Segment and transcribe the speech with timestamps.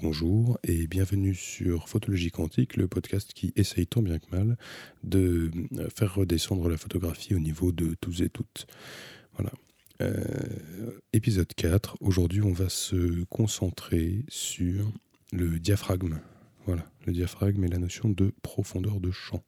[0.00, 4.56] Bonjour et bienvenue sur Photologie Quantique, le podcast qui essaye tant bien que mal
[5.02, 8.68] de euh, faire redescendre la photographie au niveau de tous et toutes.
[9.34, 9.50] Voilà.
[10.00, 14.92] Euh, épisode 4, aujourd'hui on va se concentrer sur
[15.32, 16.20] le diaphragme.
[16.64, 19.42] Voilà, le diaphragme et la notion de profondeur de champ.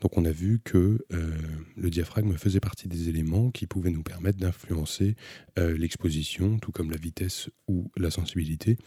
[0.00, 1.38] Donc on a vu que euh,
[1.76, 5.14] le diaphragme faisait partie des éléments qui pouvaient nous permettre d'influencer
[5.58, 8.78] euh, l'exposition, tout comme la vitesse ou la sensibilité.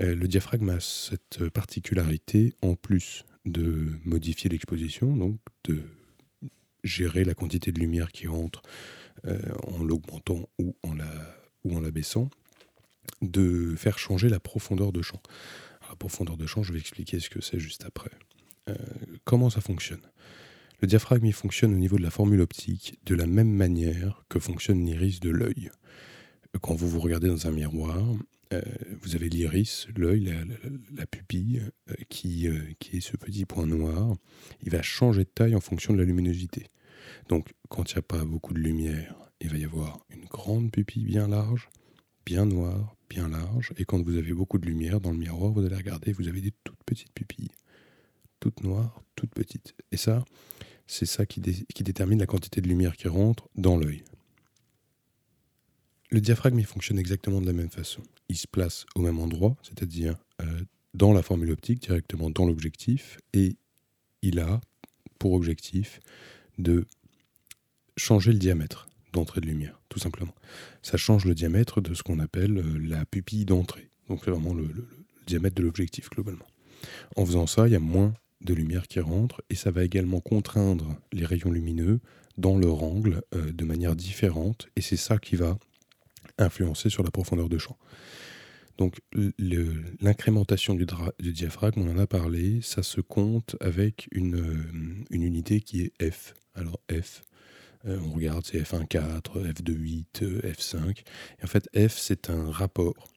[0.00, 5.82] Euh, le diaphragme a cette particularité, en plus de modifier l'exposition, donc de
[6.82, 8.62] gérer la quantité de lumière qui rentre
[9.66, 12.30] en l'augmentant ou en la ou en l'abaissant,
[13.20, 15.20] de faire changer la profondeur de champ.
[15.88, 18.10] la profondeur de champ, je vais expliquer ce que c'est juste après.
[19.24, 20.02] Comment ça fonctionne?
[20.80, 24.38] Le diaphragme il fonctionne au niveau de la formule optique de la même manière que
[24.38, 25.70] fonctionne l'iris de l'œil.
[26.60, 28.02] Quand vous vous regardez dans un miroir,
[28.52, 28.60] euh,
[29.02, 30.34] vous avez l'iris, l'œil,
[30.96, 34.16] la, pupille, euh, qui, euh, qui est ce petit point noir.
[34.62, 36.66] Il va changer de taille en fonction de la luminosité.
[37.28, 40.72] Donc, quand il n'y a pas beaucoup de lumière, il va y avoir une grande
[40.72, 41.68] pupille bien large,
[42.26, 43.72] bien noire, bien large.
[43.76, 46.40] Et quand vous avez beaucoup de lumière dans le miroir, vous allez regarder, vous avez
[46.40, 47.52] des toutes petites pupilles.
[48.40, 49.74] Toutes noires, toutes petites.
[49.92, 50.24] Et ça,
[50.86, 54.02] c'est ça qui, détermine la quantité de lumière qui rentre dans l'œil.
[56.10, 58.02] Le diaphragme, il fonctionne exactement de la même façon.
[58.28, 60.62] Il se place au même endroit, c'est-à-dire euh,
[60.94, 63.56] dans la formule optique, directement dans l'objectif, et
[64.22, 64.60] il a
[65.18, 66.00] pour objectif
[66.58, 66.86] de
[67.96, 70.34] changer le diamètre d'entrée de lumière, tout simplement.
[70.82, 73.90] Ça change le diamètre de ce qu'on appelle euh, la pupille d'entrée.
[74.08, 74.68] Donc c'est vraiment le
[75.26, 76.46] diamètre de l'objectif globalement.
[77.16, 80.20] En faisant ça, il y a moins de lumière qui rentre et ça va également
[80.20, 82.00] contraindre les rayons lumineux
[82.38, 85.58] dans leur angle euh, de manière différente et c'est ça qui va
[86.38, 87.76] influencer sur la profondeur de champ.
[88.78, 90.86] Donc l'incrémentation du,
[91.32, 96.10] diaphragme, on en a parlé, ça se compte avec une, euh, une unité qui est
[96.10, 96.32] F.
[96.54, 97.20] Alors F,
[97.84, 101.00] euh, on regarde, c'est F1.4, F2.8, F5.
[101.40, 103.08] Et en fait, F, c'est un rapport.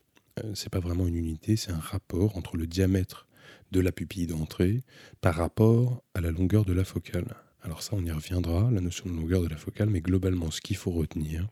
[0.54, 3.28] c'est pas vraiment une unité, c'est un rapport entre le diamètre
[3.74, 4.84] de la pupille d'entrée
[5.20, 7.36] par rapport à la longueur de la focale.
[7.64, 10.62] Alors ça, on y reviendra, la notion de longueur de la focale, mais globalement, ce
[10.62, 11.48] qu'il faut retenir,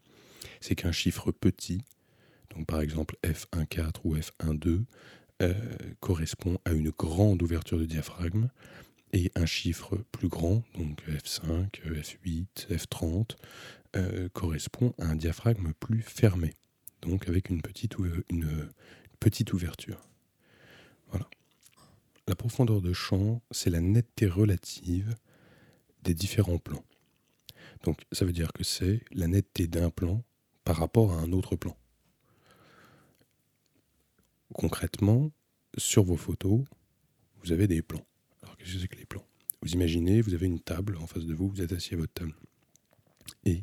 [0.61, 1.83] c'est qu'un chiffre petit,
[2.55, 4.83] donc par exemple f1.4 ou f1.2,
[5.41, 5.53] euh,
[5.99, 8.49] correspond à une grande ouverture de diaphragme,
[9.13, 13.35] et un chiffre plus grand, donc f5, f8, f30,
[14.31, 16.53] correspond à un diaphragme plus fermé,
[17.01, 17.95] donc avec une petite,
[18.29, 18.69] une
[19.19, 20.10] petite ouverture.
[22.31, 25.17] La profondeur de champ, c'est la netteté relative
[26.03, 26.85] des différents plans.
[27.83, 30.23] Donc ça veut dire que c'est la netteté d'un plan
[30.63, 31.75] par rapport à un autre plan.
[34.53, 35.33] Concrètement,
[35.77, 36.63] sur vos photos,
[37.43, 38.05] vous avez des plans.
[38.43, 39.27] Alors qu'est-ce que c'est que les plans?
[39.61, 42.13] Vous imaginez, vous avez une table en face de vous, vous êtes assis à votre
[42.13, 42.33] table.
[43.43, 43.61] Et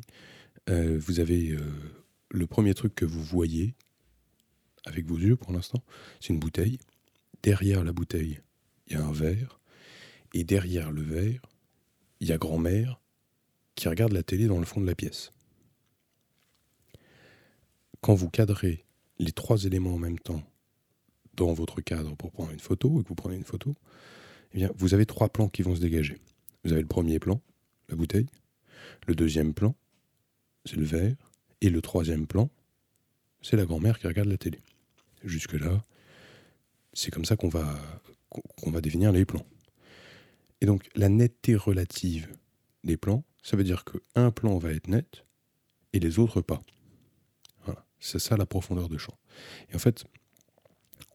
[0.69, 1.59] euh, vous avez euh,
[2.29, 3.73] le premier truc que vous voyez,
[4.85, 5.83] avec vos yeux pour l'instant,
[6.19, 6.77] c'est une bouteille.
[7.41, 8.41] Derrière la bouteille,
[8.89, 9.59] il y a un verre,
[10.33, 11.41] et derrière le verre,
[12.19, 12.99] il y a grand-mère
[13.75, 15.31] qui regarde la télé dans le fond de la pièce.
[18.01, 18.85] Quand vous cadrez
[19.19, 20.43] les trois éléments en même temps
[21.33, 23.75] dans votre cadre pour prendre une photo, et que vous prenez une photo,
[24.53, 26.19] eh bien, vous avez trois plans qui vont se dégager.
[26.63, 27.41] Vous avez le premier plan,
[27.87, 28.27] la bouteille,
[29.07, 29.75] le deuxième plan,
[30.65, 31.15] c'est le verre,
[31.61, 32.49] et le troisième plan,
[33.41, 34.59] c'est la grand-mère qui regarde la télé.
[35.23, 35.83] Jusque-là,
[36.93, 37.77] c'est comme ça qu'on va
[38.29, 39.45] qu'on va définir les plans.
[40.61, 42.31] Et donc la netteté relative
[42.83, 45.25] des plans, ça veut dire qu'un plan va être net
[45.93, 46.61] et les autres pas.
[47.65, 47.85] Voilà.
[47.99, 49.17] C'est ça la profondeur de champ.
[49.69, 50.05] Et en fait,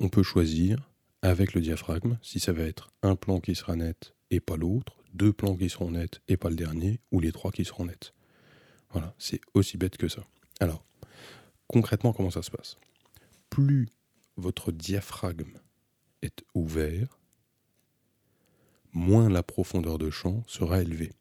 [0.00, 0.91] on peut choisir
[1.22, 4.98] avec le diaphragme si ça va être un plan qui sera net et pas l'autre,
[5.12, 8.12] deux plans qui seront nets et pas le dernier, ou les trois qui seront nets.
[8.91, 10.24] Voilà, c'est aussi bête que ça.
[10.60, 10.84] Alors,
[11.66, 12.76] concrètement, comment ça se passe?
[13.48, 13.88] Plus
[14.36, 15.53] votre diaphragme
[16.54, 17.18] ouvert,
[18.92, 21.12] moins la profondeur de champ sera élevée.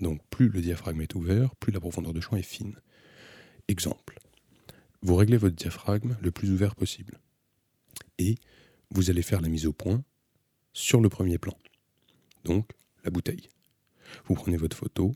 [0.00, 2.76] Donc plus le diaphragme est ouvert, plus la profondeur de champ est fine.
[3.68, 4.18] Exemple.
[5.02, 7.18] Vous réglez votre diaphragme le plus ouvert possible.
[8.18, 8.36] Et
[8.90, 10.04] vous allez faire la mise au point
[10.72, 11.56] sur le premier plan.
[12.44, 12.70] Donc
[13.04, 13.48] la bouteille.
[14.26, 15.14] Vous prenez votre photo,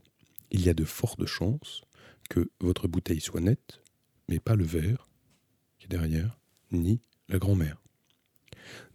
[0.51, 1.83] il y a de fortes chances
[2.29, 3.81] que votre bouteille soit nette,
[4.27, 5.09] mais pas le verre
[5.79, 6.39] qui est derrière,
[6.71, 7.81] ni la grand-mère.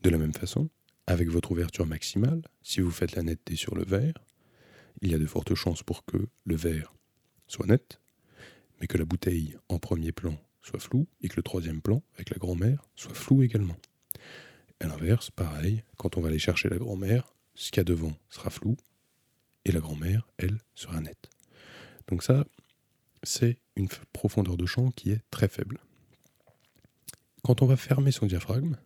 [0.02, 0.68] De la même façon,
[1.06, 4.14] avec votre ouverture maximale, si vous faites la netteté sur le verre,
[5.02, 6.94] il y a de fortes chances pour que le verre
[7.46, 8.00] soit net,
[8.80, 12.30] mais que la bouteille en premier plan soit floue et que le troisième plan, avec
[12.30, 13.76] la grand-mère, soit flou également.
[14.80, 18.12] à l'inverse, pareil, quand on va aller chercher la grand-mère, ce qu'il y a devant
[18.28, 18.76] sera flou,
[19.64, 21.30] et la grand-mère, elle, sera nette.
[22.08, 22.46] Donc ça,
[23.22, 25.80] c'est une profondeur de champ qui est très faible.
[27.42, 28.76] Quand on va fermer son diaphragme,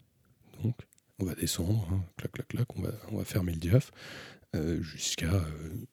[0.62, 0.76] donc
[1.18, 3.90] on va descendre, hein, clac, clac, clac, on va, fermer le diaph
[4.56, 5.86] euh, jusqu'à euh,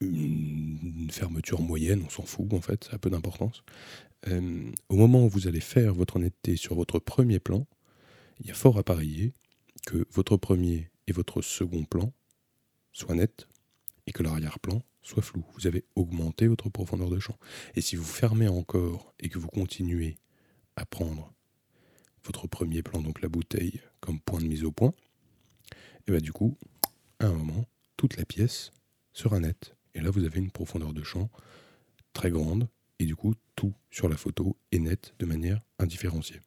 [0.00, 3.62] une fermeture moyenne, on s'en fout en fait, ça a peu d'importance.
[4.26, 7.66] Euh, au moment où vous allez faire votre netteté sur votre premier plan,
[8.40, 9.32] il y a fort à parier
[9.86, 12.12] que votre premier et votre second plan
[12.92, 13.48] soient nets
[14.06, 15.44] et que l'arrière-plan soit flou.
[15.54, 17.38] Vous avez augmenté votre profondeur de champ.
[17.74, 20.18] Et si vous fermez encore et que vous continuez
[20.76, 21.32] à prendre
[22.24, 24.92] votre premier plan, donc la bouteille, comme point de mise au point,
[26.06, 26.56] et bien du coup,
[27.18, 27.66] à un moment,
[27.96, 28.72] toute la pièce
[29.12, 29.74] sera nette.
[29.94, 31.30] Et là, vous avez une profondeur de champ
[32.12, 32.68] très grande,
[32.98, 36.40] et du coup, tout sur la photo est net de manière indifférenciée.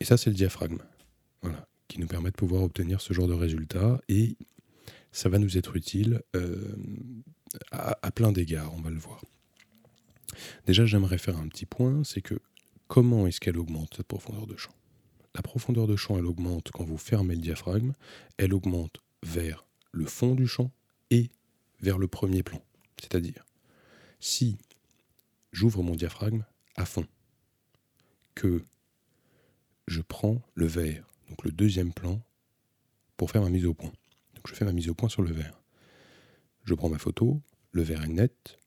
[0.00, 0.78] Et ça, c'est le diaphragme,
[1.42, 4.36] voilà, qui nous permet de pouvoir obtenir ce genre de résultat, et
[5.12, 6.76] ça va nous être utile euh,
[7.70, 9.22] à plein d'égards, on va le voir.
[10.66, 12.38] Déjà, j'aimerais faire un petit point, c'est que
[12.86, 14.74] comment est-ce qu'elle augmente cette profondeur de champ?
[15.34, 17.92] La profondeur de champ, elle augmente quand vous fermez le diaphragme,
[18.36, 20.70] elle augmente vers le fond du champ
[21.10, 21.30] et
[21.80, 22.62] vers le premier plan.
[23.00, 23.44] C'est-à-dire,
[24.20, 24.58] si
[25.52, 26.44] j'ouvre mon diaphragme
[26.76, 27.06] à fond,
[28.34, 28.64] que
[29.86, 32.20] je prends le verre, donc le deuxième plan,
[33.16, 33.92] pour faire ma mise au point.
[34.34, 35.60] Donc je fais ma mise au point sur le verre.
[36.64, 37.40] Je prends ma photo,
[37.72, 38.58] le verre est net,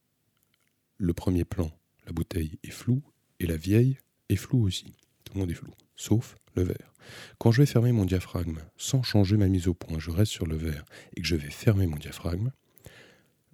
[0.98, 1.72] le premier plan,
[2.06, 3.02] la bouteille est floue,
[3.40, 3.98] et la vieille
[4.30, 4.94] est floue aussi.
[5.24, 6.94] Tout le monde est flou, sauf le verre.
[7.38, 10.48] Quand je vais fermer mon diaphragme sans changer ma mise au point, je reste sur
[10.48, 12.52] le verre et que je vais fermer mon diaphragme,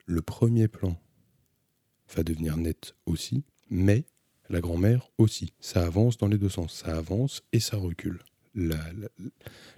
[0.05, 0.99] le premier plan
[2.15, 4.05] va devenir net aussi, mais
[4.49, 5.53] la grand-mère aussi.
[5.59, 6.73] Ça avance dans les deux sens.
[6.73, 8.19] Ça avance et ça recule.
[8.55, 8.79] La,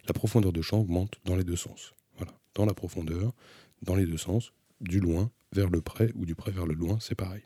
[0.07, 1.93] la, profondeur de champ augmente dans les deux sens.
[2.17, 2.33] Voilà.
[2.53, 3.33] Dans la profondeur,
[3.81, 6.97] dans les deux sens, du loin vers le près ou du près vers le loin,
[7.01, 7.43] c'est pareil.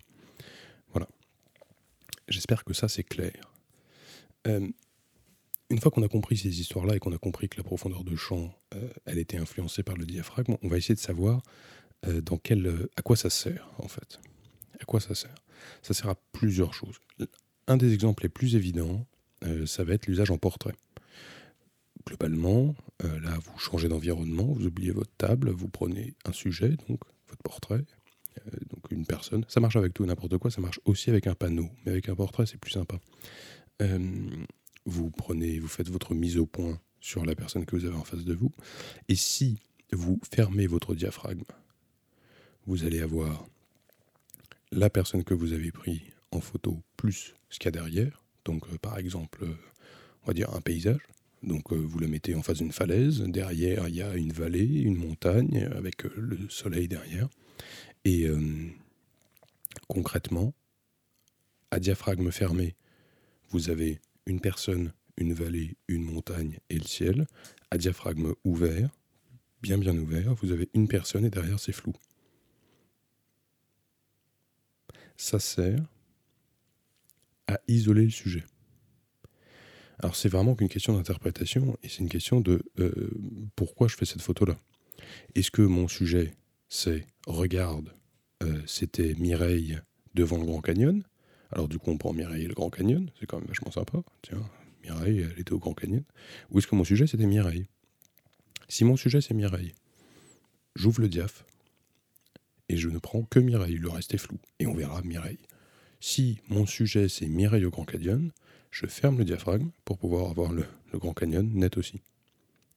[0.91, 1.07] Voilà.
[2.27, 3.53] J'espère que ça c'est clair.
[4.47, 4.67] Euh,
[5.69, 8.15] une fois qu'on a compris ces histoires-là et qu'on a compris que la profondeur de
[8.15, 11.41] champ, euh, elle était influencée par le diaphragme, on va essayer de savoir
[12.05, 14.19] euh, dans quel, à quoi ça sert en fait.
[14.79, 15.35] À quoi ça sert?
[15.81, 16.99] Ça sert à plusieurs choses.
[17.67, 19.05] Un des exemples les plus évidents,
[19.65, 20.73] ça va être l'usage en portrait.
[22.05, 27.43] Globalement, là, vous changez d'environnement, vous oubliez votre table, vous prenez un sujet, donc votre
[27.43, 27.85] portrait,
[28.69, 29.45] donc une personne.
[29.47, 32.15] Ça marche avec tout n'importe quoi, ça marche aussi avec un panneau, mais avec un
[32.15, 32.99] portrait, c'est plus sympa
[34.85, 38.03] vous prenez, vous faites votre mise au point sur la personne que vous avez en
[38.03, 38.51] face de vous.
[39.09, 39.59] Et si
[39.91, 41.43] vous fermez votre diaphragme,
[42.65, 43.45] vous allez avoir
[44.71, 46.01] la personne que vous avez pris
[46.31, 48.23] en photo plus ce qu'il y a derrière.
[48.45, 49.55] Donc, euh, par exemple, euh,
[50.23, 51.01] on va dire un paysage.
[51.43, 53.21] Donc, euh, vous le mettez en face d'une falaise.
[53.21, 57.27] Derrière, il y a une vallée, une montagne avec le soleil derrière.
[58.05, 58.27] Et
[59.87, 60.53] concrètement,
[61.71, 62.75] à diaphragme fermé,
[63.49, 67.27] vous avez une personne, une vallée, une montagne et le ciel,
[67.71, 68.89] à diaphragme ouvert,
[69.61, 71.93] bien bien ouvert, vous avez une personne et derrière c'est flou.
[75.15, 75.79] Ça sert
[77.47, 78.43] à isoler le sujet.
[79.99, 83.11] Alors c'est vraiment qu'une question d'interprétation et c'est une question de euh,
[83.55, 84.57] pourquoi je fais cette photo-là?
[85.35, 86.33] Est-ce que mon sujet
[86.67, 87.93] c'est regarde,
[88.41, 89.79] euh, c'était Mireille
[90.13, 91.03] devant le Grand Canyon?
[91.53, 93.99] Alors du coup, on prend Mireille et le Grand Canyon, c'est quand même vachement sympa.
[94.21, 94.43] Tiens,
[94.83, 96.03] Mireille, elle était au Grand Canyon.
[96.51, 97.67] Ou est-ce que mon sujet, c'était Mireille?
[98.67, 99.73] Si mon sujet, c'est Mireille,
[100.75, 101.45] j'ouvre le diaph
[102.69, 105.39] et je ne prends que Mireille, le reste est flou, et on verra Mireille.
[105.99, 108.31] Si mon sujet, c'est Mireille au Grand Canyon,
[108.71, 112.01] je ferme le diaphragme pour pouvoir avoir le, Grand Canyon net aussi.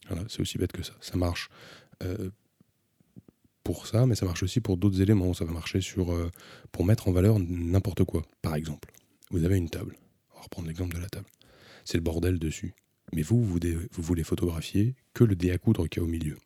[0.09, 0.95] Voilà, c'est aussi bête que ça.
[1.01, 1.51] Ça marche
[2.03, 2.31] euh,
[3.75, 5.35] ça, mais ça marche aussi pour d'autres éléments.
[5.35, 6.31] Ça va marcher sur, euh,
[6.73, 8.23] pour mettre en valeur n'importe quoi.
[8.43, 8.93] Par exemple,
[9.31, 9.97] vous avez une table.
[10.33, 11.27] On va reprendre l'exemple de la table.
[11.85, 12.75] C'est le bordel dessus.
[13.13, 13.59] Mais vous, vous,
[13.93, 16.37] vous voulez photographier que le dé à coudre qu'il y a au milieu.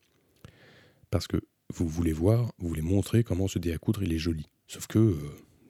[1.10, 1.38] Parce que
[1.74, 4.46] vous voulez voir, vous voulez montrer comment ce dé à coudre il est joli.
[4.66, 5.16] Sauf que euh,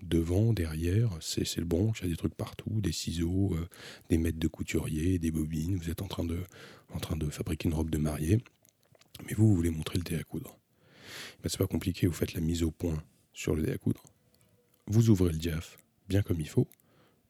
[0.03, 3.69] devant, derrière, c'est le bon, il y a des trucs partout, des ciseaux, euh,
[4.09, 6.39] des mètres de couturier, des bobines, vous êtes en train, de,
[6.93, 8.39] en train de fabriquer une robe de mariée,
[9.27, 10.60] mais vous, vous voulez montrer le dé à coudre.
[11.43, 13.03] Ben, c'est pas compliqué, vous faites la mise au point
[13.33, 14.03] sur le dé à coudre.
[14.87, 16.69] Vous ouvrez le diaph bien comme il faut,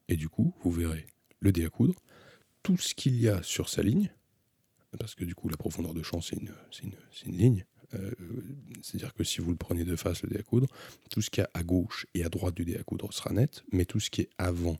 [0.08, 1.06] et du coup, vous verrez
[1.40, 1.94] le dé à coudre,
[2.62, 4.10] tout ce qu'il y a sur sa ligne,
[4.99, 6.92] parce que du coup, la profondeur de champ, c'est une, une,
[7.26, 7.64] une, ligne.
[7.94, 8.10] Euh,
[8.82, 10.66] c'est-à-dire que si vous le prenez de face, le dé à coudre,
[11.10, 13.32] tout ce qu'il y a à gauche et à droite du dé à coudre sera
[13.32, 14.78] net, mais tout ce qui est avant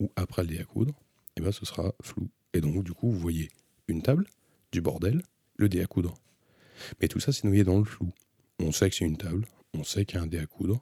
[0.00, 0.94] ou après le dé à coudre,
[1.36, 2.28] eh ben, ce sera flou.
[2.52, 3.50] Et donc, du coup, vous voyez
[3.88, 4.26] une table,
[4.72, 5.22] du bordel,
[5.56, 6.14] le dé à coudre.
[7.00, 8.12] Mais tout ça, c'est noyé dans le flou.
[8.58, 10.78] On sait que c'est une table, on sait qu'il y a un dé à coudre,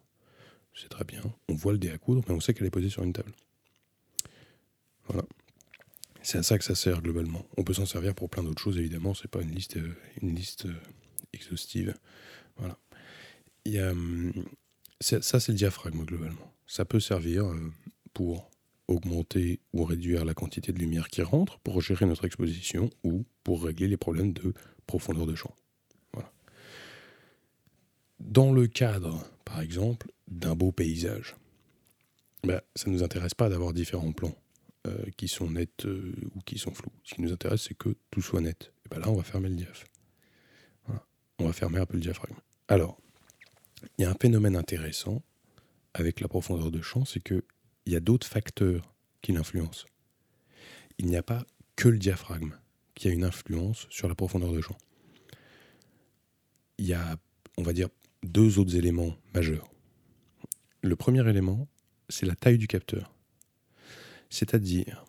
[0.74, 1.22] c'est très bien.
[1.48, 3.32] On voit le dé à coudre, mais on sait qu'elle est posée sur une table.
[5.06, 5.24] Voilà.
[6.22, 7.46] C'est à ça que ça sert globalement.
[7.58, 9.12] On peut s'en servir pour plein d'autres choses, évidemment.
[9.14, 9.94] C'est pas une liste, euh,
[10.64, 10.74] euh,
[11.32, 11.94] exhaustive.
[12.56, 12.78] Voilà.
[13.66, 14.32] Hum,
[15.00, 16.52] ça, c'est le diaphragme globalement.
[16.66, 17.70] Ça peut servir euh,
[18.14, 18.50] pour
[18.88, 23.62] augmenter ou réduire la quantité de lumière qui rentre, pour gérer notre exposition ou pour
[23.64, 24.54] régler les problèmes de
[24.86, 25.54] profondeur de champ.
[28.20, 31.36] Dans le cadre, par exemple, d'un beau paysage,
[32.42, 34.36] ben, ça ne nous intéresse pas d'avoir différents plans
[34.86, 36.92] euh, qui sont nets euh, ou qui sont flous.
[37.04, 38.72] Ce qui nous intéresse, c'est que tout soit net.
[38.84, 39.84] Et ben là, on va fermer le diaph.
[41.38, 42.36] On va fermer un peu le diaphragme.
[42.68, 42.96] Alors,
[43.98, 45.22] il y a un phénomène intéressant
[45.92, 47.42] avec la profondeur de champ, c'est qu'il
[47.86, 49.86] y a d'autres facteurs qui l'influencent.
[50.98, 51.44] Il n'y a pas
[51.76, 52.56] que le diaphragme
[52.94, 54.76] qui a une influence sur la profondeur de champ.
[56.78, 57.16] Il y a,
[57.56, 57.88] on va dire,
[58.24, 59.70] deux autres éléments majeurs.
[60.82, 61.68] Le premier élément,
[62.08, 63.14] c'est la taille du capteur.
[64.30, 65.04] C'est-à-dire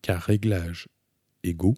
[0.00, 0.88] qu'à réglage
[1.42, 1.76] égaux,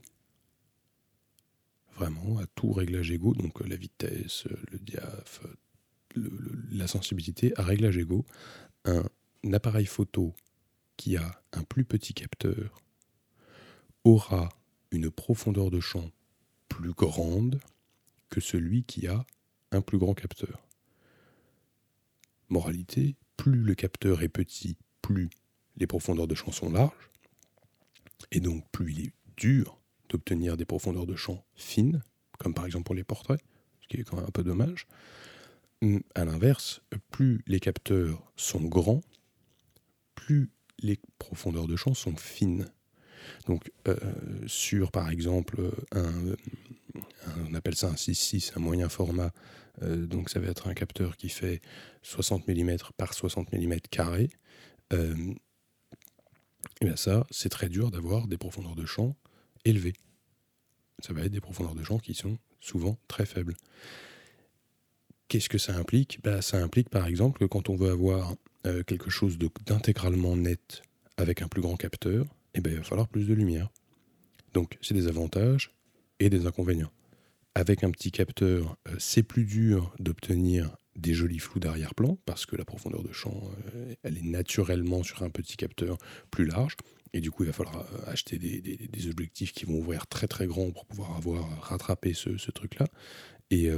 [1.95, 5.43] vraiment à tout réglage égaux, donc la vitesse, le diaph,
[6.71, 8.25] la sensibilité, à réglage égaux,
[8.85, 9.05] un
[9.52, 10.35] appareil photo
[10.97, 12.83] qui a un plus petit capteur
[14.05, 14.49] aura
[14.90, 16.11] une profondeur de champ
[16.69, 17.61] plus grande
[18.28, 19.25] que celui qui a
[19.73, 20.66] un plus grand capteur.
[22.49, 25.28] Moralité, plus le capteur est petit, plus
[25.76, 27.11] les profondeurs de champ sont larges,
[28.30, 32.02] et donc plus il est dur d'obtenir des profondeurs de champ fines,
[32.38, 33.40] comme par exemple pour les portraits,
[33.80, 34.87] ce qui est quand même un peu dommage.
[35.82, 36.80] Hum, à l'inverse,
[37.11, 39.02] plus les capteurs sont grands,
[40.14, 42.66] plus les profondeurs de champ sont fines.
[43.47, 43.97] Donc euh,
[44.47, 46.12] sur par exemple un,
[47.49, 49.33] on appelle ça un 6.6, un moyen format,
[49.83, 51.61] euh, donc ça va être un capteur qui fait
[52.02, 54.30] 60 mm par 60 mm carré,
[54.92, 55.35] euh,
[56.80, 59.16] et bien ça, c'est très dur d'avoir des profondeurs de champ
[59.64, 59.95] élevées.
[61.00, 63.54] Ça va être des profondeurs de champ qui sont souvent très faibles.
[65.28, 66.21] Qu'est-ce que ça implique?
[66.23, 68.35] Bah, Ça implique par exemple que quand on veut avoir
[68.66, 70.83] euh, quelque chose d'intégralement net
[71.16, 73.70] avec un plus grand capteur, eh ben, il va falloir plus de lumière.
[74.54, 75.72] Donc c'est des avantages
[76.18, 76.90] et des inconvénients.
[77.54, 82.56] Avec un petit capteur, euh, c'est plus dur d'obtenir des jolis flous d'arrière-plan, parce que
[82.56, 85.98] la profondeur de champ, euh, elle est naturellement sur un petit capteur
[86.30, 86.76] plus large.
[87.12, 90.46] Et du coup, il va falloir euh, acheter des, objectifs qui vont ouvrir très très
[90.46, 92.86] grand pour pouvoir avoir rattrapé ce, truc-là.
[93.50, 93.70] Et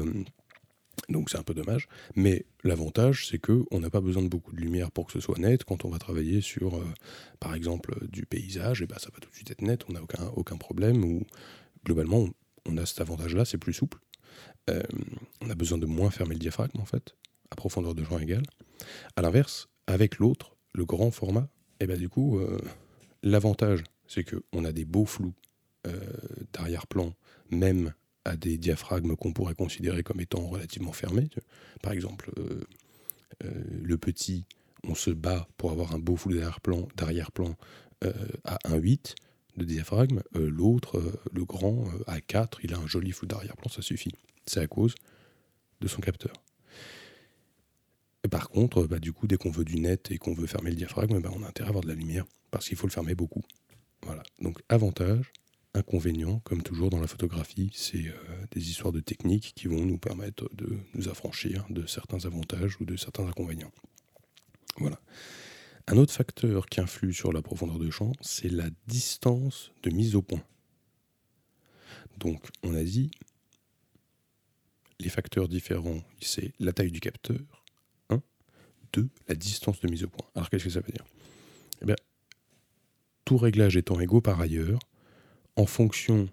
[1.08, 1.88] donc c'est un peu dommage.
[2.16, 5.38] Mais l'avantage, c'est qu'on n'a pas besoin de beaucoup de lumière pour que ce soit
[5.38, 5.64] net.
[5.64, 6.82] Quand on va travailler sur,
[7.40, 10.02] par exemple, du paysage, et ben, ça va tout de suite être net, on n'a
[10.02, 11.04] aucun, aucun problème.
[11.04, 11.26] Ou
[11.84, 12.28] globalement,
[12.66, 13.98] on a cet avantage-là, c'est plus souple.
[14.70, 14.82] Euh,
[15.40, 17.16] on a besoin de moins fermer le diaphragme, en fait,
[17.50, 18.44] à profondeur de champ égale.
[19.16, 21.48] À l'inverse, avec l'autre, le grand format,
[21.80, 22.58] et eh ben du coup, euh,
[23.22, 25.34] l'avantage, c'est qu'on a des beaux flous
[25.86, 25.98] euh,
[26.52, 27.14] d'arrière-plan,
[27.50, 27.94] même
[28.28, 31.28] à des diaphragmes qu'on pourrait considérer comme étant relativement fermés.
[31.82, 32.30] Par exemple,
[33.40, 34.44] le petit,
[34.84, 37.56] on se bat pour avoir un beau flou d'arrière-plan, d'arrière-plan
[38.44, 39.14] à 1,8
[39.56, 40.22] de diaphragme.
[40.34, 44.12] L'autre, le grand, à 4, il a un joli flou d'arrière-plan, ça suffit
[44.46, 44.94] c'est à cause
[45.80, 46.32] de son capteur.
[48.24, 50.70] Et par contre, bah, du coup, dès qu'on veut du net et qu'on veut fermer
[50.70, 52.92] le diaphragme, bah, on a intérêt à avoir de la lumière, parce qu'il faut le
[52.92, 53.42] fermer beaucoup.
[54.02, 54.22] Voilà.
[54.40, 55.32] Donc avantage,
[55.78, 58.12] inconvénient, comme toujours dans la photographie, c'est euh,
[58.50, 62.84] des histoires de techniques qui vont nous permettre de nous affranchir de certains avantages ou
[62.84, 63.72] de certains inconvénients.
[64.76, 65.00] Voilà.
[65.86, 70.14] Un autre facteur qui influe sur la profondeur de champ, c'est la distance de mise
[70.14, 70.42] au point.
[72.18, 73.10] Donc, on a dit,
[75.00, 77.64] les facteurs différents, c'est la taille du capteur,
[78.10, 78.20] 1,
[78.92, 80.26] 2, la distance de mise au point.
[80.34, 81.04] Alors qu'est-ce que ça veut dire?
[81.82, 81.96] Eh bien,
[83.24, 84.80] Tout réglage étant égaux par ailleurs,
[85.58, 86.28] en fonction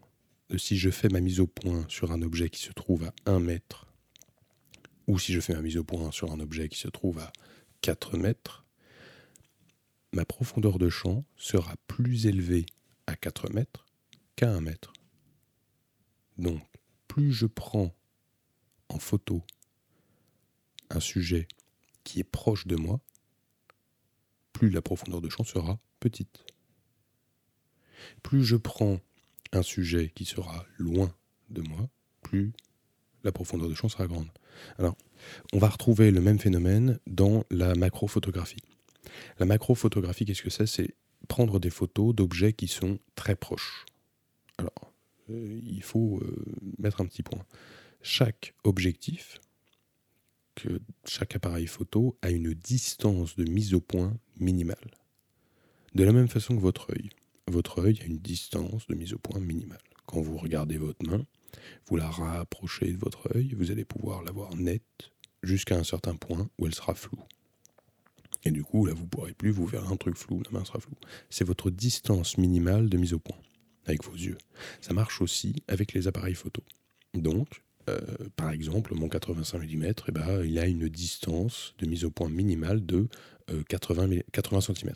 [0.49, 3.13] de si je fais ma mise au point sur un objet qui se trouve à
[3.25, 3.91] 1 mètre,
[5.07, 7.33] ou si je fais ma mise au point sur un objet qui se trouve à
[7.81, 8.67] 4 mètres,
[10.13, 12.67] ma profondeur de champ sera plus élevée
[13.07, 13.87] à 4 mètres
[14.35, 14.93] qu'à 1 mètre.
[16.37, 16.61] Donc,
[17.07, 17.95] plus je prends
[18.89, 19.41] en photo
[20.91, 21.47] un sujet
[22.03, 23.01] qui est proche de moi,
[24.53, 26.45] plus la profondeur de champ sera petite.
[28.21, 28.99] Plus je prends
[29.55, 31.13] un sujet qui sera loin
[31.49, 31.89] de moi,
[32.21, 32.53] plus
[33.23, 34.29] la profondeur de champ sera grande.
[34.77, 34.95] Alors,
[35.53, 38.63] on va retrouver le même phénomène dans la macrophotographie.
[39.39, 40.67] La macrophotographie, qu'est-ce que c'est?
[40.67, 40.95] C'est
[41.27, 43.85] prendre des photos d'objets qui sont très proches.
[44.57, 44.93] Alors,
[45.29, 46.21] il faut
[46.77, 47.43] mettre un petit point.
[48.01, 49.39] Chaque objectif,
[50.55, 54.91] que chaque appareil photo a une distance de mise au point minimale.
[55.93, 57.09] De la même façon que votre œil.
[57.51, 59.81] Votre œil a une distance de mise au point minimale.
[60.07, 61.25] Quand vous regardez votre main,
[61.87, 65.11] vous la rapprochez de votre œil, vous allez pouvoir la voir nette
[65.43, 67.23] jusqu'à un certain point où elle sera floue.
[68.43, 70.65] Et du coup, là, vous ne pourrez plus, vous verrez un truc flou, la main
[70.65, 70.97] sera floue.
[71.29, 73.37] C'est votre distance minimale de mise au point
[73.85, 74.37] avec vos yeux.
[74.81, 76.63] Ça marche aussi avec les appareils photo.
[77.13, 77.99] Donc, euh,
[78.35, 82.29] par exemple, mon 85 mm, eh ben, il a une distance de mise au point
[82.29, 83.07] minimale de
[83.69, 84.93] 80, 80 cm.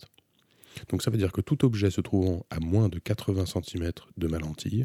[0.90, 4.28] Donc ça veut dire que tout objet se trouvant à moins de 80 cm de
[4.28, 4.84] ma lentille,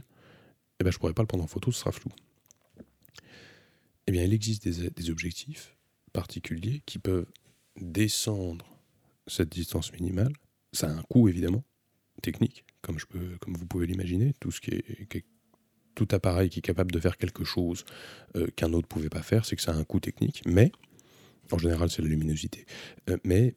[0.80, 2.10] eh ben, je ne pourrais pas le prendre en photo, ce sera flou.
[4.06, 5.76] Eh bien, il existe des, objectifs
[6.12, 7.30] particuliers qui peuvent
[7.80, 8.66] descendre
[9.26, 10.32] cette distance minimale.
[10.72, 11.64] Ça a un coût, évidemment,
[12.22, 14.34] technique, comme, je peux, comme vous pouvez l'imaginer.
[15.94, 17.84] Tout appareil qui est capable de faire quelque chose
[18.36, 20.42] euh, qu'un autre ne pouvait pas faire, c'est que ça a un coût technique.
[20.44, 20.70] Mais,
[21.50, 22.66] en général, c'est la luminosité.
[23.08, 23.54] Euh, mais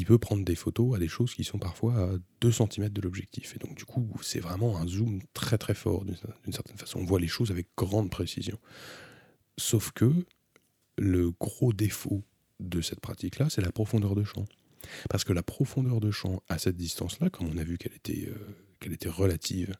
[0.00, 3.02] il peut prendre des photos à des choses qui sont parfois à 2 cm de
[3.02, 3.54] l'objectif.
[3.54, 7.00] Et donc, du coup, c'est vraiment un zoom très très fort d'une certaine façon.
[7.00, 8.58] On voit les choses avec grande précision.
[9.58, 10.10] Sauf que
[10.96, 12.24] le gros défaut
[12.60, 14.46] de cette pratique-là, c'est la profondeur de champ.
[15.10, 18.26] Parce que la profondeur de champ à cette distance-là, comme on a vu qu'elle était,
[18.30, 19.74] euh, était relative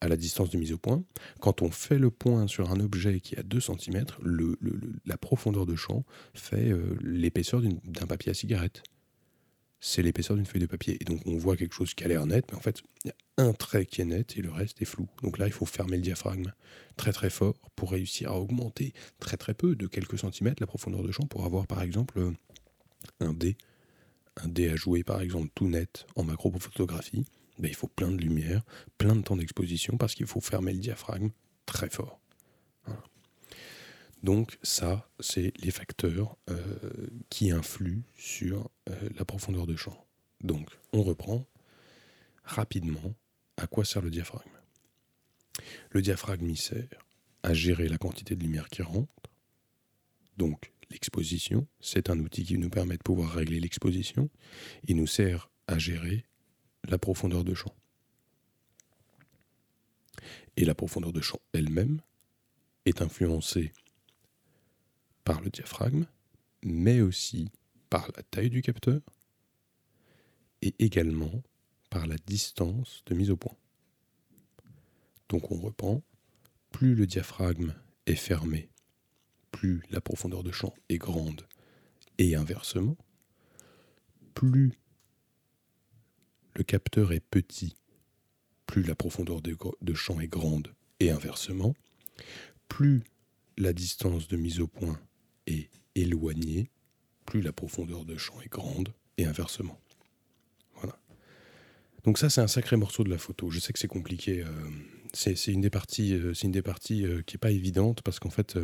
[0.00, 1.02] à la distance de mise au point,
[1.40, 4.04] quand on fait le point sur un objet qui a 2 cm,
[5.06, 6.04] la profondeur de champ
[6.34, 8.84] fait euh, l'épaisseur d'un papier à cigarette
[9.80, 10.96] c'est l'épaisseur d'une feuille de papier.
[11.00, 13.10] Et donc on voit quelque chose qui a l'air net, mais en fait, il y
[13.10, 15.08] a un trait qui est net et le reste est flou.
[15.22, 16.52] Donc là, il faut fermer le diaphragme
[16.96, 21.02] très très fort pour réussir à augmenter très très peu, de quelques centimètres, la profondeur
[21.02, 22.32] de champ pour avoir par exemple
[23.20, 23.56] un dé,
[24.36, 27.24] un dé à jouer par exemple tout net en macrophotographie.
[27.58, 28.62] Ben, il faut plein de lumière,
[28.98, 31.30] plein de temps d'exposition parce qu'il faut fermer le diaphragme
[31.64, 32.20] très fort.
[34.22, 36.56] Donc ça, c'est les facteurs euh,
[37.30, 40.06] qui influent sur euh, la profondeur de champ.
[40.42, 41.46] Donc on reprend
[42.44, 43.14] rapidement
[43.56, 44.50] à quoi sert le diaphragme.
[45.90, 47.06] Le diaphragme il sert
[47.42, 49.08] à gérer la quantité de lumière qui rentre.
[50.36, 54.28] Donc l'exposition, c'est un outil qui nous permet de pouvoir régler l'exposition.
[54.86, 56.24] Il nous sert à gérer
[56.88, 57.74] la profondeur de champ.
[60.56, 62.00] Et la profondeur de champ elle-même
[62.86, 63.72] est influencée
[65.26, 66.06] par le diaphragme,
[66.62, 67.50] mais aussi
[67.90, 69.00] par la taille du capteur
[70.62, 71.42] et également
[71.90, 73.56] par la distance de mise au point.
[75.28, 76.00] Donc on reprend,
[76.70, 77.74] plus le diaphragme
[78.06, 78.70] est fermé,
[79.50, 81.44] plus la profondeur de champ est grande
[82.18, 82.96] et inversement,
[84.32, 84.74] plus
[86.54, 87.74] le capteur est petit,
[88.66, 91.74] plus la profondeur de champ est grande et inversement,
[92.68, 93.02] plus
[93.58, 95.00] la distance de mise au point
[95.46, 96.70] est éloigné,
[97.24, 99.80] plus la profondeur de champ est grande, et inversement.
[100.74, 100.98] Voilà.
[102.04, 103.50] Donc ça, c'est un sacré morceau de la photo.
[103.50, 104.42] Je sais que c'est compliqué.
[104.42, 104.48] Euh,
[105.12, 108.18] c'est une des parties, euh, c'est une des parties euh, qui n'est pas évidente parce
[108.18, 108.58] qu'en fait,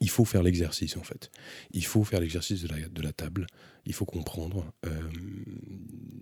[0.00, 1.30] il faut faire l'exercice en fait.
[1.72, 3.46] Il faut faire l'exercice de la, table.
[3.86, 4.72] Il faut comprendre.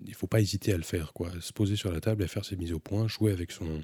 [0.07, 1.13] il faut pas hésiter à le faire.
[1.13, 1.31] Quoi.
[1.41, 3.83] Se poser sur la table et faire ses mises au point, jouer avec son,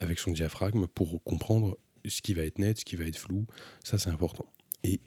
[0.00, 3.46] avec son diaphragme pour comprendre ce qui va être net, ce qui va être flou.
[3.82, 4.46] Ça, c'est important.
[4.84, 5.00] Et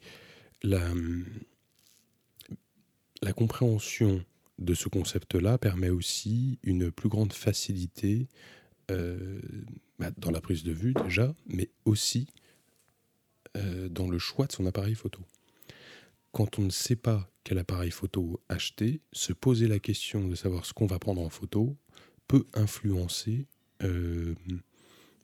[0.64, 0.94] la,
[3.22, 4.24] la compréhension
[4.60, 8.28] de ce concept-là permet aussi une plus grande facilité
[8.92, 9.40] euh,
[10.00, 12.28] bah, dans la prise de vue déjà, mais aussi
[13.56, 15.22] euh, dans le choix de son appareil photo.
[16.32, 20.66] Quand on ne sait pas quel appareil photo acheter, se poser la question de savoir
[20.66, 21.78] ce qu'on va prendre en photo
[22.28, 23.48] peut influencer
[23.84, 24.36] euh,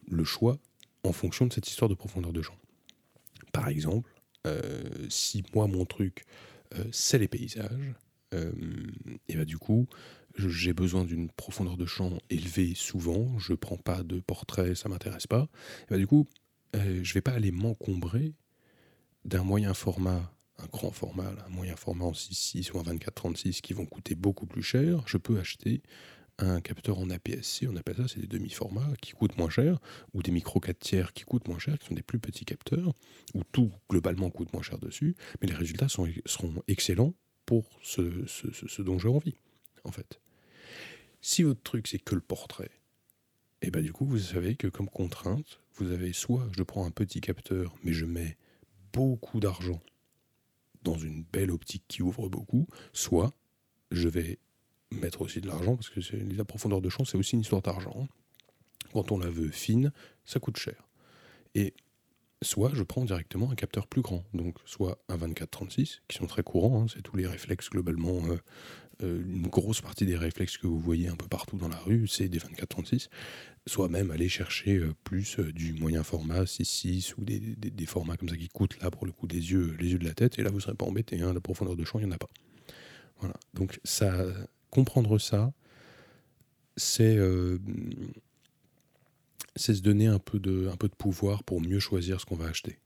[0.07, 0.57] le choix
[1.03, 2.57] en fonction de cette histoire de profondeur de champ.
[3.51, 4.13] Par exemple,
[5.09, 6.25] si moi mon truc
[6.75, 7.93] euh, c'est les paysages,
[8.33, 8.51] euh,
[9.27, 9.87] et bah du coup
[10.35, 15.27] j'ai besoin d'une profondeur de champ élevée souvent, je prends pas de portrait, ça m'intéresse
[15.27, 15.47] pas,
[15.83, 16.27] et bah du coup
[16.73, 18.33] je vais pas aller m'encombrer
[19.25, 23.73] d'un moyen format un grand format, un moyen format en 6.6 ou en 24-36 qui
[23.73, 25.81] vont coûter beaucoup plus cher, je peux acheter
[26.39, 29.79] un capteur en APS-C, on appelle ça, c'est des demi-formats qui coûtent moins cher,
[30.13, 32.93] ou des micro 4 tiers qui coûtent moins cher, qui sont des plus petits capteurs,
[33.33, 37.13] où tout globalement coûte moins cher dessus, mais les résultats seront excellents
[37.45, 39.35] pour ce, ce, dont j'ai envie,
[39.83, 40.19] en fait.
[41.21, 42.71] Si votre truc c'est que le portrait,
[43.61, 46.85] et eh bien du coup vous savez que comme contrainte, vous avez soit je prends
[46.85, 48.37] un petit capteur, mais je mets
[48.91, 49.81] beaucoup d'argent
[50.83, 53.33] dans une belle optique qui ouvre beaucoup, soit
[53.91, 54.39] je vais
[54.99, 55.99] mettre aussi de l'argent, parce que
[56.35, 58.07] la profondeur de champ, c'est aussi une histoire d'argent.
[58.93, 59.91] Quand on la veut fine,
[60.25, 60.87] ça coûte cher.
[61.55, 61.73] Et
[62.43, 66.43] soit je prends directement un capteur plus grand, donc soit un 24-36, qui sont très
[66.43, 68.37] courants, hein, c'est tous les réflexes globalement, euh,
[69.01, 72.07] euh, une grosse partie des réflexes que vous voyez un peu partout dans la rue,
[72.07, 73.09] c'est des 24-36,
[73.65, 78.37] soit même aller chercher euh, plus du moyen format, 6-6, ou des, formats comme ça
[78.37, 80.49] qui coûtent là pour le coup des yeux, les yeux de la tête, et là
[80.49, 82.29] vous ne serez pas embêté, hein, la profondeur de champ, il n'y en a pas.
[83.19, 84.25] Voilà, donc ça,
[84.73, 85.53] comprendre ça,
[86.75, 87.17] c'est
[89.55, 92.79] c'est se donner un peu, de, pouvoir pour mieux choisir ce qu'on va acheter.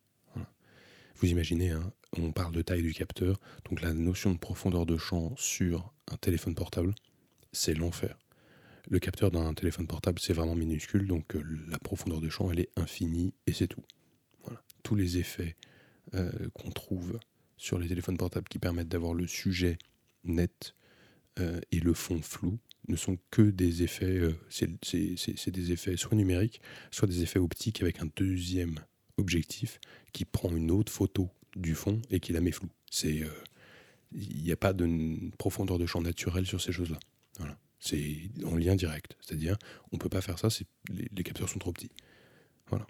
[1.19, 4.97] Vous imaginez, hein, on parle de taille du capteur, donc la notion de profondeur de
[4.97, 6.93] champ sur un téléphone portable,
[7.51, 8.19] c'est l'enfer.
[8.87, 12.59] Le capteur d'un téléphone portable, c'est vraiment minuscule, donc euh, la profondeur de champ, elle
[12.59, 13.83] est infinie et c'est tout.
[14.83, 15.55] Tous les effets
[16.13, 17.19] euh, qu'on trouve
[17.57, 19.79] sur les téléphones portables qui permettent d'avoir le sujet
[20.23, 20.75] net
[21.39, 26.15] euh, et le fond flou, ne sont que des effets, euh, c'est des effets soit
[26.15, 28.79] numériques, soit des effets optiques avec un deuxième
[29.17, 29.79] objectif
[30.13, 32.69] qui prend une autre photo du fond et qui la met floue.
[32.89, 33.29] C'est, euh,
[34.13, 34.87] il n'y a pas de
[35.37, 36.99] profondeur de champ naturel sur ces choses-là.
[37.37, 37.57] Voilà.
[37.79, 39.57] C'est en lien direct, c'est-à-dire
[39.91, 40.47] on peut pas faire ça,
[40.89, 41.91] les, les capteurs sont trop petits.
[42.67, 42.87] Voilà.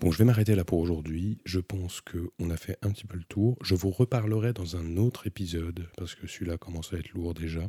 [0.00, 1.38] Bon, je vais m'arrêter là pour aujourd'hui.
[1.44, 3.56] Je pense qu'on a fait un petit peu le tour.
[3.62, 7.68] Je vous reparlerai dans un autre épisode, parce que celui-là commence à être lourd déjà,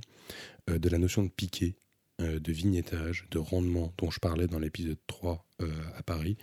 [0.69, 1.75] euh, de la notion de piqué,
[2.21, 6.37] euh, de vignettage, de rendement dont je parlais dans l'épisode 3 euh, à Paris,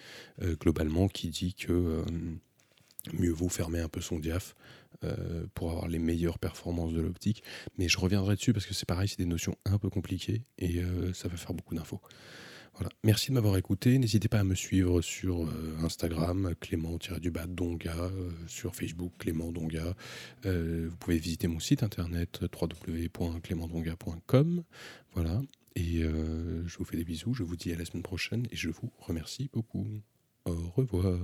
[0.61, 2.05] globalement, qui dit que
[3.13, 4.55] mieux vaut fermer un peu son diaph
[5.55, 7.43] pour avoir les meilleures performances de l'optique.
[7.77, 10.81] Mais je reviendrai dessus parce que c'est pareil, c'est des notions un peu compliquées et
[11.13, 12.01] ça va faire beaucoup d'infos.
[13.03, 13.99] Merci de m'avoir écouté.
[13.99, 19.95] N'hésitez pas à me suivre sur euh, Instagram, Clément-du-bas Donga, euh, sur Facebook, Clément Donga.
[20.47, 24.65] Euh, vous pouvez visiter mon site internet www.clémentdonga.com.
[25.15, 25.43] Voilà.
[25.77, 27.35] Et je vous fais des bisous.
[27.35, 29.85] Je vous dis à la semaine prochaine et je vous remercie beaucoup.
[30.45, 31.19] Au revoir.